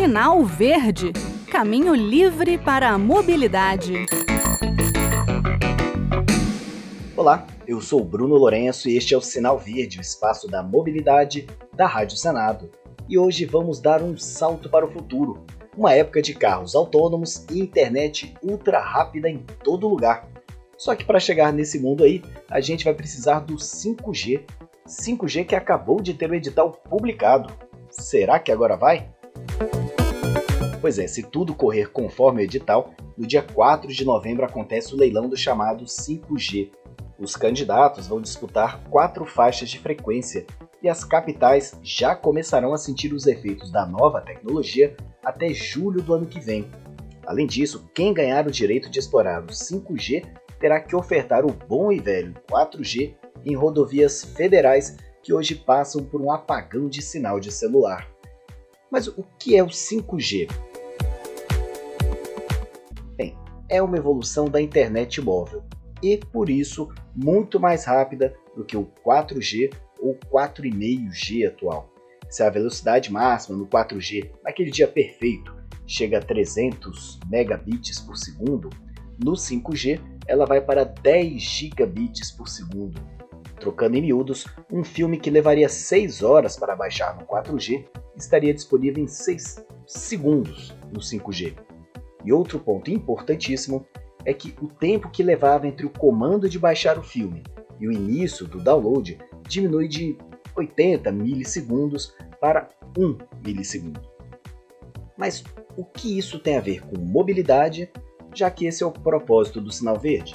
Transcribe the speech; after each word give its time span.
Sinal 0.00 0.44
Verde 0.44 1.12
Caminho 1.50 1.92
livre 1.92 2.56
para 2.56 2.90
a 2.90 2.96
mobilidade. 2.96 4.06
Olá, 7.16 7.44
eu 7.66 7.80
sou 7.80 8.04
Bruno 8.04 8.36
Lourenço 8.36 8.88
e 8.88 8.96
este 8.96 9.12
é 9.12 9.18
o 9.18 9.20
Sinal 9.20 9.58
Verde, 9.58 9.98
o 9.98 10.00
espaço 10.00 10.46
da 10.46 10.62
mobilidade 10.62 11.48
da 11.74 11.88
Rádio 11.88 12.16
Senado. 12.16 12.70
E 13.08 13.18
hoje 13.18 13.44
vamos 13.44 13.80
dar 13.80 14.00
um 14.00 14.16
salto 14.16 14.70
para 14.70 14.86
o 14.86 14.92
futuro, 14.92 15.44
uma 15.76 15.92
época 15.92 16.22
de 16.22 16.32
carros 16.32 16.76
autônomos 16.76 17.44
e 17.50 17.58
internet 17.58 18.36
ultra 18.40 18.78
rápida 18.78 19.28
em 19.28 19.38
todo 19.64 19.88
lugar. 19.88 20.28
Só 20.76 20.94
que 20.94 21.04
para 21.04 21.18
chegar 21.18 21.52
nesse 21.52 21.80
mundo 21.80 22.04
aí, 22.04 22.22
a 22.48 22.60
gente 22.60 22.84
vai 22.84 22.94
precisar 22.94 23.40
do 23.40 23.56
5G. 23.56 24.42
5G 24.86 25.44
que 25.44 25.56
acabou 25.56 26.00
de 26.00 26.14
ter 26.14 26.30
o 26.30 26.36
edital 26.36 26.70
publicado. 26.88 27.52
Será 27.90 28.38
que 28.38 28.52
agora 28.52 28.76
vai? 28.76 29.17
Pois 30.80 30.98
é, 30.98 31.08
se 31.08 31.24
tudo 31.24 31.54
correr 31.54 31.90
conforme 31.90 32.40
o 32.40 32.44
edital, 32.44 32.94
no 33.16 33.26
dia 33.26 33.42
4 33.42 33.92
de 33.92 34.04
novembro 34.04 34.44
acontece 34.44 34.94
o 34.94 34.96
leilão 34.96 35.28
do 35.28 35.36
chamado 35.36 35.84
5G. 35.84 36.70
Os 37.18 37.34
candidatos 37.34 38.06
vão 38.06 38.20
disputar 38.20 38.80
quatro 38.84 39.26
faixas 39.26 39.68
de 39.68 39.78
frequência 39.80 40.46
e 40.80 40.88
as 40.88 41.02
capitais 41.02 41.76
já 41.82 42.14
começarão 42.14 42.72
a 42.72 42.78
sentir 42.78 43.12
os 43.12 43.26
efeitos 43.26 43.72
da 43.72 43.84
nova 43.84 44.20
tecnologia 44.20 44.96
até 45.24 45.52
julho 45.52 46.00
do 46.00 46.14
ano 46.14 46.26
que 46.26 46.38
vem. 46.38 46.70
Além 47.26 47.46
disso, 47.46 47.90
quem 47.92 48.14
ganhar 48.14 48.46
o 48.46 48.52
direito 48.52 48.88
de 48.88 49.00
explorar 49.00 49.42
o 49.42 49.48
5G 49.48 50.24
terá 50.60 50.80
que 50.80 50.94
ofertar 50.94 51.44
o 51.44 51.52
bom 51.52 51.90
e 51.90 51.98
velho 51.98 52.34
4G 52.48 53.16
em 53.44 53.56
rodovias 53.56 54.22
federais 54.22 54.96
que 55.24 55.32
hoje 55.32 55.56
passam 55.56 56.04
por 56.04 56.20
um 56.20 56.30
apagão 56.30 56.88
de 56.88 57.02
sinal 57.02 57.40
de 57.40 57.50
celular. 57.50 58.08
Mas 58.90 59.06
o 59.06 59.24
que 59.38 59.56
é 59.56 59.62
o 59.62 59.68
5G? 59.68 60.48
Bem, 63.16 63.36
é 63.68 63.82
uma 63.82 63.98
evolução 63.98 64.46
da 64.46 64.60
internet 64.60 65.20
móvel 65.20 65.62
e, 66.02 66.16
por 66.16 66.48
isso, 66.48 66.88
muito 67.14 67.60
mais 67.60 67.84
rápida 67.84 68.34
do 68.56 68.64
que 68.64 68.76
o 68.76 68.90
4G 69.04 69.72
ou 70.00 70.18
4,5G 70.32 71.48
atual. 71.48 71.92
Se 72.30 72.42
a 72.42 72.50
velocidade 72.50 73.12
máxima 73.12 73.58
no 73.58 73.66
4G, 73.66 74.30
naquele 74.42 74.70
dia 74.70 74.88
perfeito, 74.88 75.54
chega 75.86 76.18
a 76.18 76.22
300 76.22 77.20
megabits 77.28 78.00
por 78.00 78.16
segundo, 78.16 78.70
no 79.22 79.32
5G 79.32 80.00
ela 80.26 80.46
vai 80.46 80.60
para 80.60 80.84
10 80.84 81.40
gigabits 81.40 82.30
por 82.30 82.48
segundo. 82.48 83.00
Trocando 83.58 83.96
em 83.96 84.02
miúdos, 84.02 84.46
um 84.72 84.84
filme 84.84 85.18
que 85.18 85.30
levaria 85.30 85.68
6 85.68 86.22
horas 86.22 86.56
para 86.56 86.76
baixar 86.76 87.16
no 87.16 87.26
4G 87.26 87.86
estaria 88.22 88.52
disponível 88.52 89.02
em 89.02 89.06
6 89.06 89.64
segundos 89.86 90.74
no 90.92 91.00
5G. 91.00 91.56
E 92.24 92.32
outro 92.32 92.58
ponto 92.58 92.90
importantíssimo 92.90 93.86
é 94.24 94.34
que 94.34 94.54
o 94.60 94.68
tempo 94.68 95.10
que 95.10 95.22
levava 95.22 95.66
entre 95.66 95.86
o 95.86 95.90
comando 95.90 96.48
de 96.48 96.58
baixar 96.58 96.98
o 96.98 97.02
filme 97.02 97.42
e 97.80 97.86
o 97.86 97.92
início 97.92 98.46
do 98.46 98.60
download 98.60 99.18
diminui 99.48 99.88
de 99.88 100.18
80 100.56 101.10
milissegundos 101.12 102.14
para 102.40 102.68
1 102.96 103.18
milissegundo. 103.44 104.00
Mas 105.16 105.42
o 105.76 105.84
que 105.84 106.18
isso 106.18 106.38
tem 106.38 106.56
a 106.56 106.60
ver 106.60 106.84
com 106.86 106.98
mobilidade, 106.98 107.90
já 108.34 108.50
que 108.50 108.66
esse 108.66 108.82
é 108.82 108.86
o 108.86 108.92
propósito 108.92 109.60
do 109.60 109.72
sinal 109.72 109.98
verde? 109.98 110.34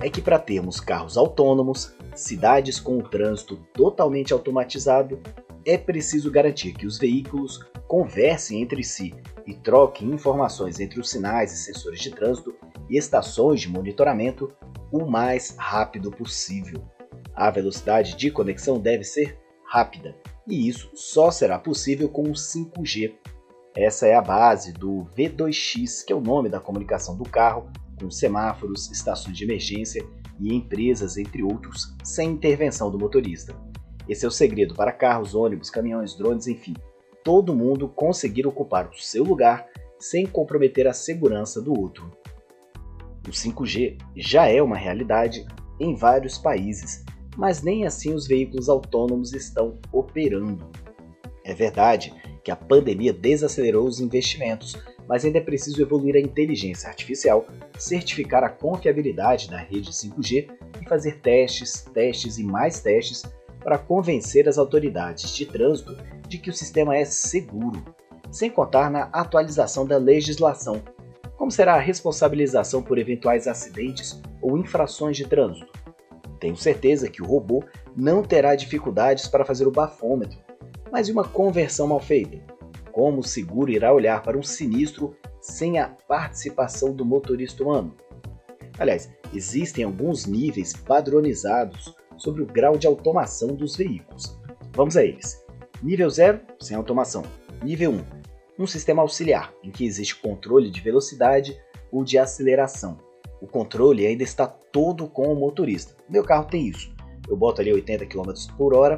É 0.00 0.08
que 0.08 0.22
para 0.22 0.38
termos 0.38 0.80
carros 0.80 1.16
autônomos, 1.16 1.92
cidades 2.14 2.80
com 2.80 2.98
o 2.98 3.02
trânsito 3.02 3.56
totalmente 3.74 4.32
automatizado, 4.32 5.20
é 5.68 5.76
preciso 5.76 6.30
garantir 6.30 6.72
que 6.72 6.86
os 6.86 6.96
veículos 6.96 7.60
conversem 7.86 8.62
entre 8.62 8.82
si 8.82 9.14
e 9.46 9.52
troquem 9.52 10.10
informações 10.10 10.80
entre 10.80 10.98
os 10.98 11.10
sinais 11.10 11.52
e 11.52 11.58
sensores 11.58 12.00
de 12.00 12.10
trânsito 12.10 12.54
e 12.88 12.96
estações 12.96 13.60
de 13.60 13.68
monitoramento 13.68 14.50
o 14.90 15.04
mais 15.04 15.54
rápido 15.58 16.10
possível. 16.10 16.82
A 17.34 17.50
velocidade 17.50 18.16
de 18.16 18.30
conexão 18.30 18.80
deve 18.80 19.04
ser 19.04 19.38
rápida, 19.62 20.16
e 20.46 20.66
isso 20.66 20.90
só 20.94 21.30
será 21.30 21.58
possível 21.58 22.08
com 22.08 22.22
o 22.22 22.32
5G. 22.32 23.14
Essa 23.76 24.06
é 24.06 24.14
a 24.14 24.22
base 24.22 24.72
do 24.72 25.06
V2X, 25.14 26.02
que 26.02 26.14
é 26.14 26.16
o 26.16 26.20
nome 26.20 26.48
da 26.48 26.60
comunicação 26.60 27.14
do 27.14 27.24
carro, 27.28 27.70
com 28.00 28.10
semáforos, 28.10 28.90
estações 28.90 29.36
de 29.36 29.44
emergência 29.44 30.02
e 30.40 30.54
empresas, 30.54 31.18
entre 31.18 31.42
outros, 31.42 31.94
sem 32.02 32.30
intervenção 32.30 32.90
do 32.90 32.98
motorista. 32.98 33.67
Esse 34.08 34.24
é 34.24 34.28
o 34.28 34.32
segredo 34.32 34.74
para 34.74 34.90
carros, 34.90 35.34
ônibus, 35.34 35.68
caminhões, 35.68 36.14
drones, 36.14 36.46
enfim, 36.46 36.74
todo 37.22 37.54
mundo 37.54 37.88
conseguir 37.88 38.46
ocupar 38.46 38.88
o 38.88 38.98
seu 38.98 39.22
lugar 39.22 39.66
sem 39.98 40.26
comprometer 40.26 40.86
a 40.86 40.94
segurança 40.94 41.60
do 41.60 41.78
outro. 41.78 42.10
O 43.26 43.30
5G 43.30 43.98
já 44.16 44.46
é 44.46 44.62
uma 44.62 44.76
realidade 44.76 45.46
em 45.78 45.94
vários 45.94 46.38
países, 46.38 47.04
mas 47.36 47.62
nem 47.62 47.86
assim 47.86 48.14
os 48.14 48.26
veículos 48.26 48.68
autônomos 48.68 49.34
estão 49.34 49.78
operando. 49.92 50.70
É 51.44 51.52
verdade 51.52 52.14
que 52.42 52.50
a 52.50 52.56
pandemia 52.56 53.12
desacelerou 53.12 53.86
os 53.86 54.00
investimentos, 54.00 54.74
mas 55.06 55.24
ainda 55.24 55.38
é 55.38 55.42
preciso 55.42 55.82
evoluir 55.82 56.16
a 56.16 56.20
inteligência 56.20 56.88
artificial, 56.88 57.46
certificar 57.78 58.42
a 58.42 58.48
confiabilidade 58.48 59.50
da 59.50 59.58
rede 59.58 59.90
5G 59.90 60.48
e 60.80 60.88
fazer 60.88 61.20
testes, 61.20 61.82
testes 61.92 62.38
e 62.38 62.44
mais 62.44 62.80
testes 62.80 63.22
para 63.68 63.76
convencer 63.76 64.48
as 64.48 64.56
autoridades 64.56 65.30
de 65.36 65.44
trânsito 65.44 65.94
de 66.26 66.38
que 66.38 66.48
o 66.48 66.54
sistema 66.54 66.96
é 66.96 67.04
seguro, 67.04 67.84
sem 68.30 68.48
contar 68.48 68.90
na 68.90 69.10
atualização 69.12 69.86
da 69.86 69.98
legislação. 69.98 70.80
Como 71.36 71.50
será 71.50 71.74
a 71.74 71.78
responsabilização 71.78 72.82
por 72.82 72.96
eventuais 72.96 73.46
acidentes 73.46 74.22
ou 74.40 74.56
infrações 74.56 75.18
de 75.18 75.26
trânsito? 75.26 75.70
Tenho 76.40 76.56
certeza 76.56 77.10
que 77.10 77.20
o 77.20 77.26
robô 77.26 77.62
não 77.94 78.22
terá 78.22 78.54
dificuldades 78.54 79.28
para 79.28 79.44
fazer 79.44 79.66
o 79.66 79.70
bafômetro, 79.70 80.38
mas 80.90 81.08
e 81.08 81.12
uma 81.12 81.24
conversão 81.24 81.88
mal 81.88 82.00
feita? 82.00 82.38
Como 82.90 83.18
o 83.18 83.22
seguro 83.22 83.70
irá 83.70 83.92
olhar 83.92 84.22
para 84.22 84.38
um 84.38 84.42
sinistro 84.42 85.14
sem 85.42 85.78
a 85.78 85.88
participação 85.88 86.90
do 86.94 87.04
motorista 87.04 87.62
humano? 87.62 87.94
Aliás, 88.78 89.10
existem 89.34 89.84
alguns 89.84 90.24
níveis 90.24 90.72
padronizados 90.72 91.94
sobre 92.18 92.42
o 92.42 92.46
grau 92.46 92.76
de 92.76 92.86
automação 92.86 93.48
dos 93.54 93.76
veículos. 93.76 94.38
Vamos 94.74 94.96
a 94.96 95.04
eles. 95.04 95.42
Nível 95.82 96.10
0, 96.10 96.40
sem 96.60 96.76
automação. 96.76 97.22
Nível 97.62 97.92
1, 97.92 98.04
um 98.58 98.66
sistema 98.66 99.02
auxiliar, 99.02 99.52
em 99.62 99.70
que 99.70 99.84
existe 99.84 100.16
controle 100.16 100.70
de 100.70 100.80
velocidade 100.80 101.58
ou 101.90 102.04
de 102.04 102.18
aceleração. 102.18 102.98
O 103.40 103.46
controle 103.46 104.06
ainda 104.06 104.22
está 104.22 104.46
todo 104.46 105.06
com 105.06 105.32
o 105.32 105.36
motorista. 105.36 105.96
Meu 106.08 106.24
carro 106.24 106.46
tem 106.46 106.66
isso. 106.66 106.92
Eu 107.28 107.36
boto 107.36 107.60
ali 107.60 107.72
80 107.72 108.06
km 108.06 108.32
por 108.56 108.74
hora 108.74 108.96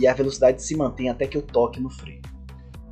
e 0.00 0.06
a 0.06 0.12
velocidade 0.12 0.62
se 0.62 0.76
mantém 0.76 1.08
até 1.08 1.26
que 1.26 1.36
eu 1.36 1.42
toque 1.42 1.80
no 1.80 1.90
freio. 1.90 2.20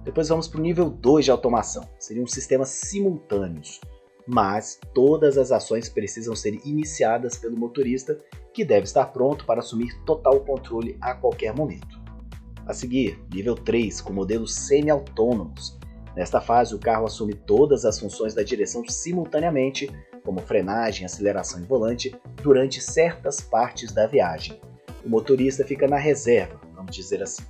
Depois 0.04 0.28
vamos 0.28 0.48
para 0.48 0.60
o 0.60 0.62
nível 0.62 0.88
2 0.88 1.25
de 1.25 1.31
automação. 1.31 1.88
Seriam 1.98 2.26
sistemas 2.26 2.69
simultâneos, 2.69 3.81
mas 4.26 4.78
todas 4.94 5.36
as 5.36 5.50
ações 5.50 5.88
precisam 5.88 6.34
ser 6.34 6.60
iniciadas 6.65 7.36
pelo 7.36 7.56
motorista 7.56 8.16
que 8.56 8.65
deve 8.65 8.84
estar 8.84 9.05
pronto 9.12 9.44
para 9.44 9.61
assumir 9.61 10.03
total 10.06 10.41
controle 10.41 10.97
a 10.99 11.12
qualquer 11.12 11.55
momento. 11.55 12.00
A 12.67 12.72
seguir, 12.72 13.22
nível 13.31 13.55
3, 13.55 14.00
com 14.00 14.15
modelos 14.15 14.55
semi-autônomos. 14.55 15.78
Nesta 16.17 16.41
fase, 16.41 16.75
o 16.75 16.78
carro 16.78 17.05
assume 17.05 17.34
todas 17.34 17.84
as 17.84 18.00
funções 18.00 18.33
da 18.33 18.43
direção 18.43 18.83
simultaneamente, 18.89 19.91
como 20.25 20.41
frenagem, 20.41 21.05
aceleração 21.05 21.61
e 21.61 21.65
volante, 21.65 22.19
durante 22.43 22.81
certas 22.81 23.43
partes 23.43 23.93
da 23.93 24.06
viagem. 24.06 24.59
O 25.05 25.09
motorista 25.11 25.62
fica 25.62 25.87
na 25.87 25.99
reserva, 25.99 26.59
vamos 26.75 26.97
dizer 26.97 27.22
assim. 27.22 27.45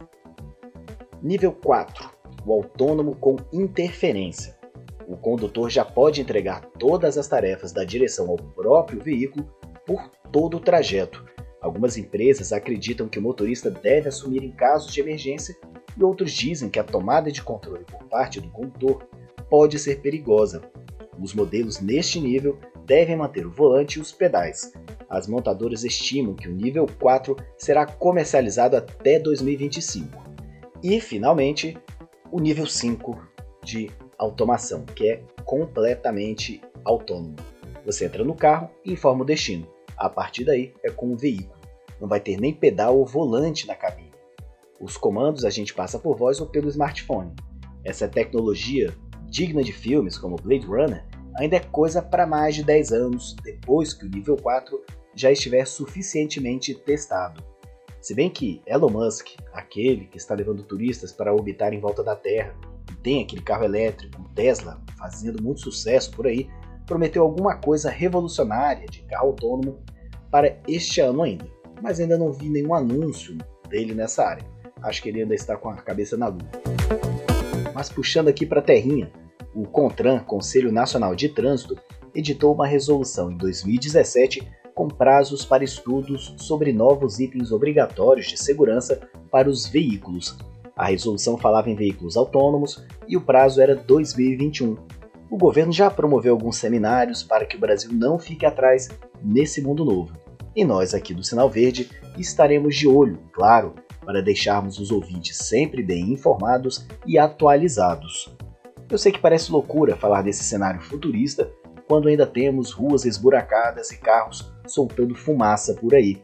Nível 1.22 1.53
4, 1.53 2.11
o 2.45 2.53
autônomo 2.53 3.15
com 3.15 3.36
interferência. 3.53 4.59
O 5.07 5.16
condutor 5.16 5.71
já 5.71 5.84
pode 5.84 6.21
entregar 6.21 6.66
todas 6.80 7.16
as 7.16 7.28
tarefas 7.28 7.71
da 7.71 7.84
direção 7.84 8.28
ao 8.28 8.36
próprio 8.36 9.01
veículo 9.01 9.48
por 9.86 10.10
todo 10.33 10.57
o 10.57 10.61
trajeto. 10.61 11.25
Algumas 11.61 11.97
empresas 11.97 12.53
acreditam 12.53 13.09
que 13.09 13.19
o 13.19 13.23
motorista 13.23 13.71
deve 13.71 14.09
assumir 14.09 14.43
em 14.43 14.53
casos 14.53 14.93
de 14.93 15.01
emergência 15.01 15.57
e 15.97 16.05
outros 16.05 16.33
dizem 16.33 16.69
que 16.69 16.78
a 16.78 16.84
tomada 16.84 17.33
de 17.33 17.43
controle 17.43 17.84
por 17.84 18.05
parte 18.05 18.41
do 18.41 18.51
condutor 18.51 19.09
pode 19.49 19.78
ser 19.78 20.01
perigosa. 20.01 20.63
Os 21.21 21.34
modelos 21.34 21.81
neste 21.81 22.21
nível 22.21 22.59
devem 22.84 23.17
manter 23.17 23.47
o 23.47 23.51
volante 23.51 23.99
e 23.99 24.03
os 24.03 24.13
pedais. 24.13 24.73
As 25.09 25.27
montadoras 25.27 25.83
estimam 25.83 26.34
que 26.34 26.49
o 26.49 26.53
nível 26.53 26.87
4 27.01 27.37
será 27.57 27.87
comercializado 27.87 28.77
até 28.77 29.19
2025. 29.19 30.25
E, 30.83 31.01
finalmente, 31.01 31.77
o 32.31 32.39
nível 32.39 32.67
5 32.67 33.19
de 33.65 33.91
automação, 34.19 34.84
que 34.84 35.09
é 35.09 35.23
completamente 35.45 36.61
autônomo. 36.84 37.37
Você 37.84 38.05
entra 38.05 38.25
no 38.25 38.34
carro 38.34 38.71
e 38.84 38.93
informa 38.93 39.23
o 39.23 39.27
destino. 39.27 39.67
A 39.97 40.09
partir 40.09 40.45
daí 40.45 40.75
é 40.84 40.91
com 40.91 41.13
o 41.13 41.16
veículo. 41.16 41.60
Não 42.01 42.09
vai 42.09 42.21
ter 42.21 42.39
nem 42.39 42.53
pedal 42.53 42.98
ou 42.98 43.07
volante 43.07 43.66
na 43.66 43.75
cabine. 43.75 44.13
Os 44.81 44.97
comandos 44.97 45.45
a 45.45 45.51
gente 45.51 45.72
passa 45.72 45.98
por 45.98 46.16
voz 46.16 46.41
ou 46.41 46.47
pelo 46.47 46.69
smartphone. 46.69 47.34
Essa 47.83 48.07
tecnologia, 48.07 48.95
digna 49.25 49.63
de 49.63 49.72
filmes 49.72 50.19
como 50.19 50.37
Blade 50.37 50.66
Runner, 50.66 51.04
ainda 51.37 51.57
é 51.57 51.60
coisa 51.60 52.03
para 52.03 52.27
mais 52.27 52.54
de 52.54 52.63
10 52.63 52.93
anos 52.93 53.37
depois 53.43 53.95
que 53.95 54.04
o 54.04 54.10
nível 54.10 54.37
4 54.37 54.83
já 55.15 55.31
estiver 55.31 55.66
suficientemente 55.66 56.75
testado. 56.75 57.42
Se 58.01 58.15
bem 58.15 58.31
que 58.31 58.63
Elon 58.66 58.91
Musk, 58.91 59.28
aquele 59.53 60.07
que 60.07 60.19
está 60.19 60.34
levando 60.34 60.63
turistas 60.63 61.10
para 61.10 61.34
orbitar 61.34 61.72
em 61.72 61.81
volta 61.81 62.04
da 62.04 62.15
Terra, 62.15 62.54
e 62.91 62.95
tem 62.97 63.22
aquele 63.22 63.42
carro 63.42 63.65
elétrico, 63.65 64.28
Tesla, 64.34 64.81
fazendo 64.99 65.42
muito 65.42 65.63
sucesso 65.63 66.10
por 66.13 66.27
aí, 66.27 66.49
prometeu 66.86 67.22
alguma 67.22 67.56
coisa 67.56 67.91
revolucionária 67.91 68.86
de 68.86 69.03
carro 69.03 69.28
autônomo 69.28 69.78
para 70.30 70.56
este 70.66 71.00
ano 71.00 71.22
ainda, 71.22 71.47
mas 71.83 72.00
ainda 72.00 72.16
não 72.16 72.33
vi 72.33 72.48
nenhum 72.48 72.74
anúncio 72.74 73.36
dele 73.68 73.94
nessa 73.94 74.24
área. 74.24 74.44
Acho 74.83 75.03
que 75.03 75.09
ele 75.09 75.22
ainda 75.22 75.34
está 75.34 75.56
com 75.56 75.68
a 75.68 75.77
cabeça 75.77 76.16
na 76.16 76.28
lua. 76.28 76.48
Mas 77.74 77.88
puxando 77.88 78.28
aqui 78.28 78.47
para 78.47 78.60
a 78.60 78.62
terrinha, 78.62 79.10
o 79.54 79.65
CONTRAN, 79.65 80.21
Conselho 80.21 80.71
Nacional 80.71 81.15
de 81.15 81.28
Trânsito, 81.28 81.77
editou 82.15 82.54
uma 82.54 82.66
resolução 82.66 83.30
em 83.30 83.36
2017 83.36 84.47
com 84.74 84.89
prazos 84.89 85.44
para 85.44 85.65
estudos 85.65 86.34
sobre 86.36 86.72
novos 86.72 87.18
itens 87.18 87.50
obrigatórios 87.50 88.27
de 88.27 88.36
segurança 88.36 89.00
para 89.30 89.48
os 89.48 89.66
veículos. 89.66 90.36
A 90.77 90.86
resolução 90.86 91.39
falava 91.39 91.71
em 91.71 91.74
veículos 91.74 92.16
autônomos 92.16 92.84
e 93.09 93.16
o 93.16 93.21
prazo 93.22 93.62
era 93.62 93.74
2021. 93.74 94.77
O 95.28 95.37
governo 95.37 95.73
já 95.73 95.91
promoveu 95.91 96.34
alguns 96.34 96.57
seminários 96.57 97.23
para 97.23 97.45
que 97.45 97.57
o 97.57 97.61
Brasil 97.61 97.91
não 97.93 98.19
fique 98.19 98.47
atrás 98.47 98.89
nesse 99.23 99.61
mundo 99.61 99.84
novo. 99.84 100.13
E 100.55 100.65
nós 100.65 100.95
aqui 100.95 101.13
do 101.13 101.25
Sinal 101.25 101.51
Verde 101.51 101.91
estaremos 102.17 102.77
de 102.77 102.87
olho, 102.87 103.19
claro, 103.33 103.75
para 104.05 104.23
deixarmos 104.23 104.78
os 104.78 104.93
ouvintes 104.93 105.37
sempre 105.37 105.83
bem 105.83 106.13
informados 106.13 106.87
e 107.05 107.19
atualizados. 107.19 108.33
Eu 108.89 108.97
sei 108.97 109.11
que 109.11 109.19
parece 109.19 109.51
loucura 109.51 109.97
falar 109.97 110.23
desse 110.23 110.45
cenário 110.45 110.81
futurista 110.81 111.51
quando 111.89 112.09
ainda 112.09 112.27
temos 112.27 112.71
ruas 112.71 113.05
esburacadas 113.05 113.91
e 113.91 113.99
carros 113.99 114.53
soltando 114.67 115.15
fumaça 115.15 115.75
por 115.75 115.95
aí. 115.95 116.23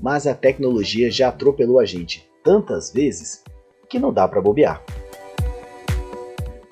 Mas 0.00 0.26
a 0.26 0.34
tecnologia 0.34 1.10
já 1.10 1.28
atropelou 1.28 1.78
a 1.78 1.84
gente 1.84 2.28
tantas 2.42 2.90
vezes 2.90 3.44
que 3.88 3.98
não 3.98 4.12
dá 4.12 4.26
para 4.26 4.40
bobear. 4.40 4.82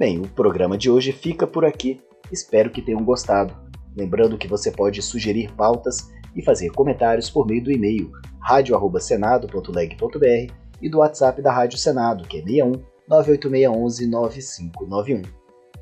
Bem, 0.00 0.18
o 0.18 0.26
programa 0.26 0.76
de 0.78 0.90
hoje 0.90 1.12
fica 1.12 1.46
por 1.46 1.62
aqui. 1.62 2.00
Espero 2.32 2.70
que 2.70 2.80
tenham 2.80 3.04
gostado. 3.04 3.54
Lembrando 3.94 4.38
que 4.38 4.48
você 4.48 4.72
pode 4.72 5.02
sugerir 5.02 5.52
pautas 5.52 6.10
e 6.34 6.42
fazer 6.42 6.70
comentários 6.70 7.28
por 7.28 7.46
meio 7.46 7.62
do 7.62 7.70
e-mail 7.70 8.10
radio@senado.leg.br 8.40 10.54
e 10.80 10.88
do 10.88 11.00
WhatsApp 11.00 11.42
da 11.42 11.52
Rádio 11.52 11.76
Senado, 11.76 12.26
que 12.26 12.38
é 12.38 12.42
61 12.42 12.82
98611 13.06 14.06
9591. 14.06 15.20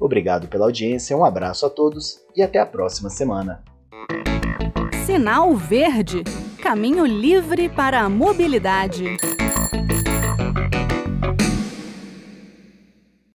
Obrigado 0.00 0.49
pela 0.49 0.65
audiência, 0.65 1.17
um 1.17 1.25
abraço 1.25 1.65
a 1.65 1.70
todos 1.70 2.19
e 2.35 2.43
até 2.43 2.59
a 2.59 2.67
próxima 2.67 3.11
semana. 3.11 3.62
Sinal 5.06 5.55
Verde 5.55 6.25
Caminho 6.61 7.06
livre 7.06 7.69
para 7.69 8.00
a 8.00 8.09
mobilidade. 8.09 9.17